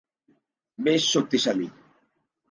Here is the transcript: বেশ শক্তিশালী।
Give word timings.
বেশ 0.79 1.01
শক্তিশালী। 1.13 1.67